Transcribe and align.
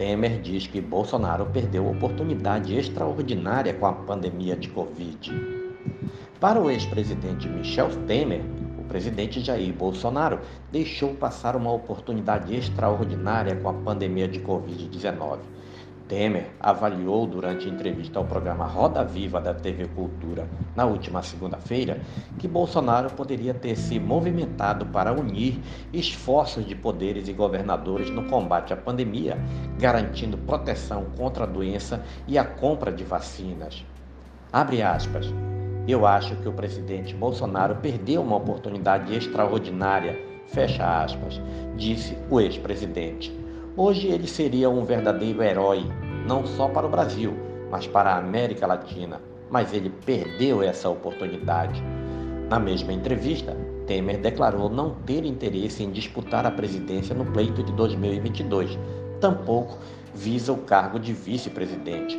Temer 0.00 0.40
diz 0.40 0.66
que 0.66 0.80
Bolsonaro 0.80 1.44
perdeu 1.44 1.86
oportunidade 1.86 2.74
extraordinária 2.74 3.74
com 3.74 3.84
a 3.84 3.92
pandemia 3.92 4.56
de 4.56 4.66
Covid. 4.70 5.30
Para 6.40 6.58
o 6.58 6.70
ex-presidente 6.70 7.46
Michel 7.46 7.90
Temer, 8.06 8.40
o 8.78 8.84
presidente 8.84 9.40
Jair 9.40 9.74
Bolsonaro 9.74 10.40
deixou 10.72 11.12
passar 11.16 11.54
uma 11.54 11.70
oportunidade 11.70 12.56
extraordinária 12.56 13.54
com 13.56 13.68
a 13.68 13.74
pandemia 13.74 14.26
de 14.26 14.40
Covid-19. 14.40 15.40
Temer 16.10 16.50
avaliou 16.58 17.24
durante 17.24 17.68
entrevista 17.68 18.18
ao 18.18 18.24
programa 18.24 18.66
Roda 18.66 19.04
Viva 19.04 19.40
da 19.40 19.54
TV 19.54 19.86
Cultura 19.86 20.48
na 20.74 20.84
última 20.84 21.22
segunda-feira 21.22 22.00
que 22.36 22.48
Bolsonaro 22.48 23.10
poderia 23.10 23.54
ter 23.54 23.76
se 23.76 24.00
movimentado 24.00 24.84
para 24.86 25.12
unir 25.12 25.60
esforços 25.92 26.66
de 26.66 26.74
poderes 26.74 27.28
e 27.28 27.32
governadores 27.32 28.10
no 28.10 28.24
combate 28.24 28.72
à 28.72 28.76
pandemia, 28.76 29.38
garantindo 29.78 30.36
proteção 30.36 31.04
contra 31.16 31.44
a 31.44 31.46
doença 31.46 32.02
e 32.26 32.36
a 32.36 32.44
compra 32.44 32.90
de 32.90 33.04
vacinas. 33.04 33.86
Abre 34.52 34.82
aspas. 34.82 35.32
Eu 35.86 36.04
acho 36.04 36.34
que 36.36 36.48
o 36.48 36.52
presidente 36.52 37.14
Bolsonaro 37.14 37.76
perdeu 37.76 38.20
uma 38.20 38.34
oportunidade 38.34 39.14
extraordinária, 39.14 40.20
fecha 40.48 41.04
aspas, 41.04 41.40
disse 41.76 42.18
o 42.28 42.40
ex-presidente. 42.40 43.38
Hoje 43.76 44.08
ele 44.08 44.26
seria 44.26 44.68
um 44.68 44.84
verdadeiro 44.84 45.42
herói, 45.42 45.86
não 46.26 46.46
só 46.46 46.68
para 46.68 46.86
o 46.86 46.90
Brasil, 46.90 47.34
mas 47.70 47.86
para 47.86 48.10
a 48.10 48.18
América 48.18 48.66
Latina. 48.66 49.20
Mas 49.50 49.72
ele 49.72 49.90
perdeu 50.04 50.62
essa 50.62 50.88
oportunidade. 50.88 51.82
Na 52.48 52.58
mesma 52.58 52.92
entrevista, 52.92 53.56
Temer 53.86 54.18
declarou 54.18 54.68
não 54.68 54.90
ter 54.90 55.24
interesse 55.24 55.82
em 55.82 55.90
disputar 55.90 56.46
a 56.46 56.50
presidência 56.50 57.14
no 57.14 57.24
pleito 57.24 57.62
de 57.62 57.72
2022, 57.72 58.78
tampouco 59.20 59.78
visa 60.14 60.52
o 60.52 60.58
cargo 60.58 60.98
de 60.98 61.12
vice-presidente. 61.12 62.18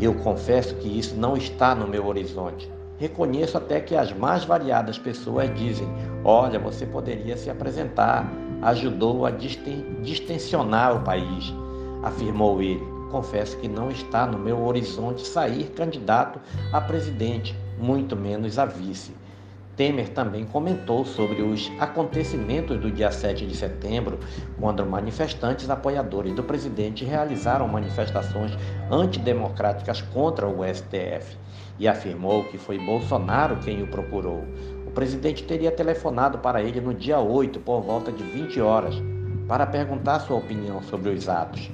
Eu 0.00 0.14
confesso 0.16 0.74
que 0.76 0.98
isso 0.98 1.14
não 1.14 1.36
está 1.36 1.74
no 1.74 1.86
meu 1.86 2.06
horizonte. 2.06 2.70
Reconheço 2.98 3.56
até 3.56 3.80
que 3.80 3.96
as 3.96 4.12
mais 4.12 4.44
variadas 4.44 4.98
pessoas 4.98 5.52
dizem: 5.54 5.88
olha, 6.24 6.58
você 6.58 6.86
poderia 6.86 7.36
se 7.36 7.50
apresentar, 7.50 8.30
ajudou 8.62 9.26
a 9.26 9.30
distensionar 9.30 10.96
o 10.96 11.00
país, 11.00 11.52
afirmou 12.02 12.62
ele. 12.62 12.93
Confesso 13.14 13.56
que 13.58 13.68
não 13.68 13.92
está 13.92 14.26
no 14.26 14.36
meu 14.36 14.66
horizonte 14.66 15.24
sair 15.24 15.70
candidato 15.70 16.40
a 16.72 16.80
presidente, 16.80 17.56
muito 17.78 18.16
menos 18.16 18.58
a 18.58 18.64
vice. 18.64 19.14
Temer 19.76 20.08
também 20.08 20.44
comentou 20.44 21.04
sobre 21.04 21.40
os 21.40 21.70
acontecimentos 21.78 22.76
do 22.80 22.90
dia 22.90 23.12
7 23.12 23.46
de 23.46 23.56
setembro, 23.56 24.18
quando 24.58 24.84
manifestantes 24.84 25.70
apoiadores 25.70 26.34
do 26.34 26.42
presidente 26.42 27.04
realizaram 27.04 27.68
manifestações 27.68 28.50
antidemocráticas 28.90 30.02
contra 30.02 30.48
o 30.48 30.64
STF 30.64 31.36
e 31.78 31.86
afirmou 31.86 32.42
que 32.42 32.58
foi 32.58 32.84
Bolsonaro 32.84 33.58
quem 33.58 33.80
o 33.80 33.86
procurou. 33.86 34.42
O 34.88 34.90
presidente 34.90 35.44
teria 35.44 35.70
telefonado 35.70 36.38
para 36.38 36.60
ele 36.60 36.80
no 36.80 36.92
dia 36.92 37.20
8, 37.20 37.60
por 37.60 37.80
volta 37.80 38.10
de 38.10 38.24
20 38.24 38.60
horas, 38.60 38.96
para 39.46 39.64
perguntar 39.64 40.18
sua 40.18 40.36
opinião 40.36 40.82
sobre 40.82 41.10
os 41.10 41.28
atos. 41.28 41.70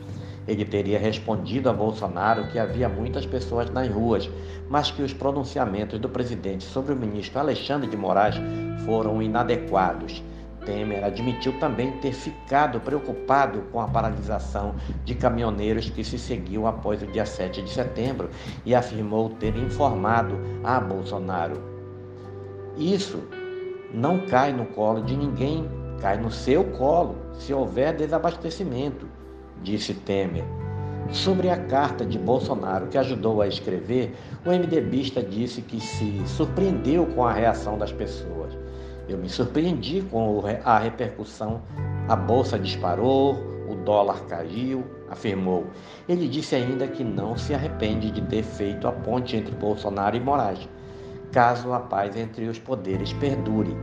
Ele 0.49 0.65
teria 0.65 0.99
respondido 0.99 1.69
a 1.69 1.73
Bolsonaro 1.73 2.49
que 2.49 2.59
havia 2.59 2.89
muitas 2.89 3.27
pessoas 3.27 3.71
nas 3.71 3.89
ruas, 3.89 4.29
mas 4.69 4.91
que 4.91 5.03
os 5.03 5.13
pronunciamentos 5.13 5.99
do 5.99 6.09
presidente 6.09 6.65
sobre 6.65 6.93
o 6.93 6.97
ministro 6.97 7.39
Alexandre 7.39 7.89
de 7.89 7.97
Moraes 7.97 8.37
foram 8.85 9.23
inadequados. 9.23 10.23
Temer 10.65 11.05
admitiu 11.05 11.59
também 11.59 11.93
ter 11.99 12.13
ficado 12.13 12.81
preocupado 12.81 13.62
com 13.73 13.81
a 13.81 13.89
paralisação 13.89 14.75
de 15.05 15.15
caminhoneiros 15.15 15.89
que 15.89 16.05
se 16.05 16.19
seguiu 16.19 16.67
após 16.67 17.03
o 17.03 17.06
dia 17.06 17.25
7 17.25 17.62
de 17.62 17.71
setembro 17.71 18.29
e 18.65 18.75
afirmou 18.75 19.31
ter 19.31 19.56
informado 19.56 20.39
a 20.62 20.79
Bolsonaro. 20.79 21.62
Isso 22.77 23.23
não 23.93 24.27
cai 24.27 24.53
no 24.53 24.67
colo 24.67 25.03
de 25.03 25.17
ninguém, 25.17 25.67
cai 26.00 26.19
no 26.19 26.31
seu 26.31 26.65
colo 26.65 27.17
se 27.33 27.53
houver 27.55 27.97
desabastecimento 27.97 29.19
disse 29.62 29.94
Temer. 29.94 30.44
Sobre 31.12 31.50
a 31.50 31.56
carta 31.56 32.04
de 32.04 32.19
Bolsonaro 32.19 32.87
que 32.87 32.97
ajudou 32.97 33.43
a 33.43 33.48
escrever, 33.48 34.15
o 34.44 34.50
MDBista 34.50 35.22
disse 35.22 35.60
que 35.60 35.81
se 35.81 36.22
surpreendeu 36.25 37.06
com 37.06 37.25
a 37.25 37.32
reação 37.32 37.76
das 37.76 37.93
pessoas. 37.93 38.56
Eu 39.09 39.19
me 39.19 39.28
surpreendi 39.28 40.03
com 40.03 40.41
a 40.65 40.78
repercussão. 40.78 41.62
A 42.09 42.15
bolsa 42.15 42.56
disparou, 42.56 43.34
o 43.69 43.75
dólar 43.75 44.25
caiu, 44.26 44.84
afirmou. 45.10 45.66
Ele 46.09 46.28
disse 46.28 46.54
ainda 46.54 46.87
que 46.87 47.03
não 47.03 47.37
se 47.37 47.53
arrepende 47.53 48.12
de 48.12 48.20
ter 48.22 48.44
feito 48.44 48.87
a 48.87 48.93
ponte 48.93 49.37
entre 49.37 49.54
Bolsonaro 49.54 50.16
e 50.16 50.20
Moraes, 50.20 50.69
caso 51.32 51.72
a 51.72 51.81
paz 51.81 52.16
entre 52.16 52.47
os 52.47 52.59
poderes 52.60 53.12
perdure. 53.15 53.76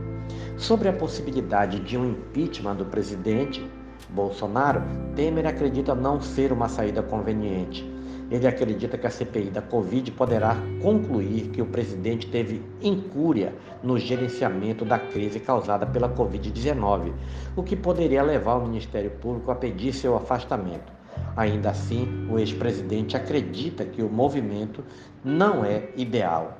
Sobre 0.56 0.88
a 0.88 0.92
possibilidade 0.94 1.78
de 1.80 1.98
um 1.98 2.10
impeachment 2.10 2.76
do 2.76 2.86
presidente, 2.86 3.64
Bolsonaro, 4.10 4.82
Temer 5.14 5.46
acredita 5.46 5.94
não 5.94 6.20
ser 6.20 6.52
uma 6.52 6.68
saída 6.68 7.02
conveniente. 7.02 7.88
Ele 8.30 8.46
acredita 8.46 8.98
que 8.98 9.06
a 9.06 9.10
CPI 9.10 9.50
da 9.50 9.62
Covid 9.62 10.10
poderá 10.12 10.56
concluir 10.82 11.48
que 11.48 11.62
o 11.62 11.66
presidente 11.66 12.26
teve 12.26 12.62
incúria 12.82 13.54
no 13.82 13.98
gerenciamento 13.98 14.84
da 14.84 14.98
crise 14.98 15.40
causada 15.40 15.86
pela 15.86 16.08
Covid-19, 16.08 17.12
o 17.56 17.62
que 17.62 17.74
poderia 17.74 18.22
levar 18.22 18.56
o 18.56 18.66
Ministério 18.66 19.10
Público 19.10 19.50
a 19.50 19.54
pedir 19.54 19.94
seu 19.94 20.14
afastamento. 20.14 20.92
Ainda 21.36 21.70
assim, 21.70 22.28
o 22.30 22.38
ex-presidente 22.38 23.16
acredita 23.16 23.84
que 23.84 24.02
o 24.02 24.10
movimento 24.10 24.84
não 25.24 25.64
é 25.64 25.88
ideal. 25.96 26.58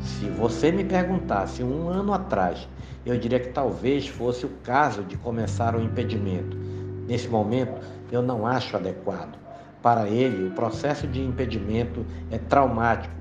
Se 0.00 0.26
você 0.26 0.70
me 0.70 0.84
perguntasse 0.84 1.62
um 1.62 1.88
ano 1.88 2.12
atrás, 2.12 2.68
eu 3.04 3.16
diria 3.18 3.40
que 3.40 3.48
talvez 3.48 4.06
fosse 4.06 4.46
o 4.46 4.50
caso 4.62 5.02
de 5.02 5.16
começar 5.16 5.74
o 5.74 5.82
impedimento 5.82 6.69
Nesse 7.10 7.26
momento, 7.28 7.72
eu 8.12 8.22
não 8.22 8.46
acho 8.46 8.76
adequado. 8.76 9.36
Para 9.82 10.08
ele, 10.08 10.46
o 10.46 10.52
processo 10.52 11.08
de 11.08 11.20
impedimento 11.20 12.06
é 12.30 12.38
traumático 12.38 13.12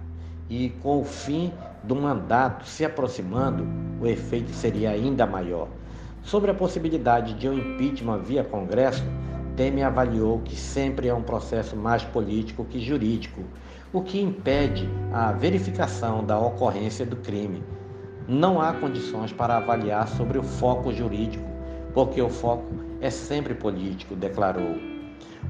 e, 0.47 0.69
com 0.83 1.01
o 1.01 1.03
fim 1.03 1.51
do 1.83 1.95
mandato 1.95 2.67
se 2.67 2.85
aproximando, 2.85 3.67
o 3.99 4.05
efeito 4.05 4.51
seria 4.51 4.91
ainda 4.91 5.25
maior. 5.25 5.67
Sobre 6.21 6.51
a 6.51 6.53
possibilidade 6.53 7.33
de 7.33 7.49
um 7.49 7.53
impeachment 7.53 8.19
via 8.19 8.43
Congresso, 8.43 9.03
Temer 9.55 9.87
avaliou 9.87 10.37
que 10.41 10.55
sempre 10.55 11.07
é 11.07 11.13
um 11.13 11.23
processo 11.23 11.75
mais 11.75 12.03
político 12.03 12.65
que 12.65 12.79
jurídico, 12.79 13.41
o 13.91 14.03
que 14.03 14.21
impede 14.21 14.87
a 15.11 15.31
verificação 15.31 16.23
da 16.23 16.37
ocorrência 16.37 17.07
do 17.07 17.15
crime. 17.15 17.63
Não 18.27 18.61
há 18.61 18.71
condições 18.71 19.33
para 19.33 19.57
avaliar 19.57 20.07
sobre 20.09 20.37
o 20.37 20.43
foco 20.43 20.93
jurídico 20.93 21.49
porque 21.93 22.21
o 22.21 22.29
foco 22.29 22.88
é 23.01 23.09
sempre 23.09 23.53
político, 23.53 24.15
declarou. 24.15 24.75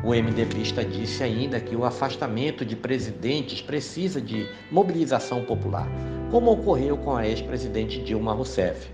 O 0.04 0.14
MDBista 0.14 0.86
disse 0.86 1.24
ainda 1.24 1.60
que 1.60 1.76
o 1.76 1.84
afastamento 1.84 2.64
de 2.64 2.76
presidentes 2.76 3.62
precisa 3.62 4.22
de 4.22 4.48
mobilização 4.72 5.44
popular, 5.44 5.88
como 6.32 6.52
ocorreu 6.52 6.96
com 6.98 7.16
a 7.16 7.28
ex-presidente 7.28 8.02
Dilma 8.02 8.34
Rousseff. 8.34 8.90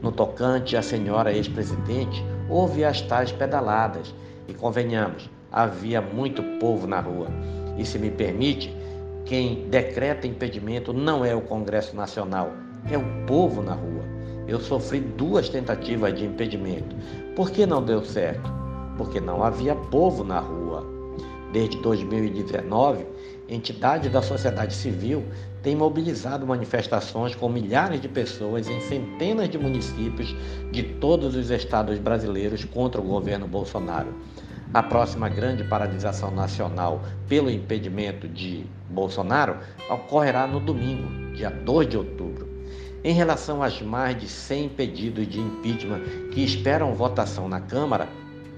No 0.00 0.10
tocante 0.10 0.76
à 0.76 0.82
senhora 0.82 1.32
ex-presidente, 1.32 2.24
houve 2.48 2.84
as 2.84 3.00
tais 3.02 3.30
pedaladas 3.30 4.14
e, 4.48 4.54
convenhamos, 4.54 5.28
havia 5.50 6.00
muito 6.00 6.42
povo 6.58 6.86
na 6.86 7.00
rua. 7.00 7.28
E 7.76 7.84
se 7.84 7.98
me 7.98 8.10
permite, 8.10 8.74
quem 9.24 9.68
decreta 9.68 10.26
impedimento 10.26 10.92
não 10.92 11.24
é 11.24 11.34
o 11.34 11.42
Congresso 11.42 11.94
Nacional, 11.94 12.52
é 12.90 12.96
o 12.96 13.26
povo 13.26 13.62
na 13.62 13.74
rua. 13.74 14.01
Eu 14.46 14.60
sofri 14.60 15.00
duas 15.00 15.48
tentativas 15.48 16.14
de 16.14 16.24
impedimento. 16.24 16.96
Por 17.36 17.50
que 17.50 17.64
não 17.64 17.82
deu 17.82 18.04
certo? 18.04 18.50
Porque 18.96 19.20
não 19.20 19.42
havia 19.42 19.74
povo 19.74 20.24
na 20.24 20.40
rua. 20.40 20.86
Desde 21.52 21.76
2019, 21.78 23.06
entidades 23.48 24.10
da 24.10 24.22
sociedade 24.22 24.74
civil 24.74 25.24
têm 25.62 25.76
mobilizado 25.76 26.46
manifestações 26.46 27.34
com 27.34 27.48
milhares 27.48 28.00
de 28.00 28.08
pessoas 28.08 28.68
em 28.68 28.80
centenas 28.80 29.48
de 29.48 29.58
municípios 29.58 30.34
de 30.70 30.82
todos 30.82 31.36
os 31.36 31.50
estados 31.50 31.98
brasileiros 31.98 32.64
contra 32.64 33.00
o 33.00 33.04
governo 33.04 33.46
Bolsonaro. 33.46 34.12
A 34.74 34.82
próxima 34.82 35.28
grande 35.28 35.62
paralisação 35.64 36.30
nacional 36.30 37.02
pelo 37.28 37.50
impedimento 37.50 38.26
de 38.26 38.64
Bolsonaro 38.88 39.58
ocorrerá 39.90 40.46
no 40.46 40.58
domingo, 40.58 41.34
dia 41.34 41.50
2 41.50 41.88
de 41.90 41.98
outubro. 41.98 42.51
Em 43.04 43.12
relação 43.12 43.62
às 43.62 43.82
mais 43.82 44.16
de 44.20 44.28
100 44.28 44.68
pedidos 44.70 45.26
de 45.26 45.40
impeachment 45.40 46.02
que 46.30 46.44
esperam 46.44 46.94
votação 46.94 47.48
na 47.48 47.60
Câmara, 47.60 48.08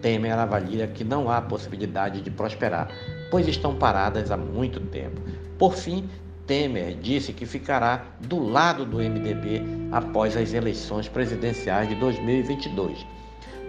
Temer 0.03 0.39
avalia 0.39 0.87
que 0.87 1.03
não 1.03 1.31
há 1.31 1.41
possibilidade 1.41 2.21
de 2.21 2.31
prosperar, 2.31 2.91
pois 3.31 3.49
estão 3.49 3.75
paradas 3.75 4.31
há 4.31 4.37
muito 4.37 4.81
tempo. 4.81 5.23
Por 5.59 5.75
fim, 5.75 6.11
Temer 6.47 6.95
disse 7.01 7.33
que 7.33 7.47
ficará 7.47 8.05
do 8.21 8.39
lado 8.39 8.85
do 8.85 8.99
MDB 8.99 9.63
após 9.91 10.37
as 10.37 10.53
eleições 10.53 11.09
presidenciais 11.09 11.89
de 11.89 11.95
2022. 11.95 13.07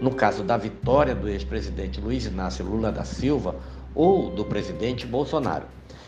no 0.01 0.13
caso 0.13 0.44
da 0.44 0.57
vitória 0.57 1.16
do 1.16 1.30
ex-presidente 1.30 2.01
Luiz 2.01 2.25
Inácio 2.25 2.66
Lula 2.66 2.92
da 2.92 3.04
Silva 3.04 3.56
ou 3.94 4.30
do 4.30 4.44
presidente 4.44 5.06
Bolsonaro. 5.06 5.66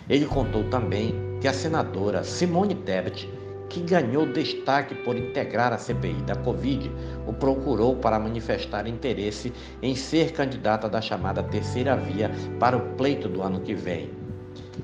Ele 0.10 0.26
contou 0.26 0.64
também 0.66 1.16
que 1.42 1.48
a 1.48 1.54
senadora 1.54 2.24
Simone 2.24 2.76
Tebet, 2.76 3.30
que 3.70 3.82
ganhou 3.82 4.26
destaque 4.26 4.96
por 4.96 5.16
integrar 5.16 5.74
a 5.74 5.78
CPI 5.78 6.22
da 6.24 6.36
Covid, 6.36 6.92
o 7.26 7.34
procurou 7.34 7.96
para 7.96 8.20
manifestar 8.20 8.88
interesse 8.88 9.52
em 9.82 9.96
ser 9.96 10.32
candidata 10.32 10.88
da 10.88 11.02
chamada 11.02 11.44
terceira 11.44 11.96
via 11.96 12.32
para 12.60 12.78
o 12.78 12.96
pleito 12.96 13.28
do 13.28 13.42
ano 13.42 13.60
que 13.60 13.74
vem. 13.74 14.10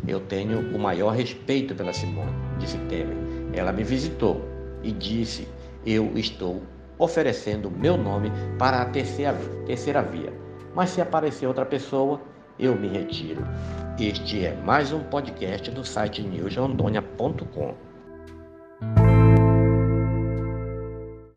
Eu 0.07 0.19
tenho 0.19 0.75
o 0.75 0.80
maior 0.80 1.12
respeito 1.12 1.74
pela 1.75 1.94
Simone, 1.94 2.33
disse 2.59 2.77
Temer. 2.89 3.15
Ela 3.53 3.71
me 3.71 3.83
visitou 3.83 4.41
e 4.81 4.91
disse: 4.91 5.47
Eu 5.85 6.12
estou 6.18 6.62
oferecendo 6.97 7.71
meu 7.71 7.97
nome 7.97 8.31
para 8.57 8.81
a 8.81 8.85
terceira, 8.85 9.38
terceira 9.65 10.01
via. 10.01 10.33
Mas 10.75 10.89
se 10.89 11.01
aparecer 11.01 11.45
outra 11.47 11.65
pessoa, 11.65 12.19
eu 12.59 12.75
me 12.75 12.88
retiro. 12.88 13.44
Este 14.00 14.45
é 14.45 14.56
mais 14.56 14.91
um 14.91 15.03
podcast 15.03 15.69
do 15.71 15.85
site 15.85 16.21
newsrondônia.com. 16.24 17.93